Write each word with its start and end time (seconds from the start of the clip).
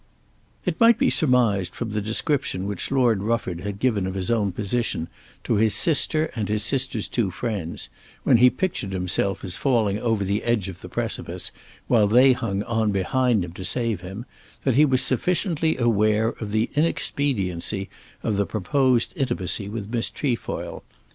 It 0.65 0.79
might 0.79 0.97
be 0.97 1.11
surmised 1.11 1.75
from 1.75 1.91
the 1.91 2.01
description 2.01 2.65
which 2.65 2.89
Lord 2.89 3.21
Rufford 3.21 3.59
had 3.61 3.77
given 3.77 4.07
of 4.07 4.15
his 4.15 4.31
own 4.31 4.51
position 4.51 5.07
to 5.43 5.57
his 5.57 5.75
sister 5.75 6.31
and 6.35 6.49
his 6.49 6.63
sister's 6.63 7.07
two 7.07 7.29
friends, 7.29 7.87
when 8.23 8.37
he 8.37 8.49
pictured 8.49 8.93
himself 8.93 9.43
as 9.45 9.57
falling 9.57 9.99
over 9.99 10.23
the 10.23 10.41
edge 10.41 10.67
of 10.69 10.81
the 10.81 10.89
precipice 10.89 11.51
while 11.85 12.07
they 12.07 12.33
hung 12.33 12.63
on 12.63 12.91
behind 12.91 13.53
to 13.55 13.63
save 13.63 14.01
him, 14.01 14.25
that 14.63 14.73
he 14.73 14.85
was 14.85 15.03
sufficiently 15.03 15.77
aware 15.77 16.29
of 16.29 16.51
the 16.51 16.71
inexpediency 16.73 17.87
of 18.23 18.37
the 18.37 18.47
proposed 18.47 19.13
intimacy 19.15 19.69
with 19.69 19.93
Miss 19.93 20.09
Trefoil. 20.09 20.83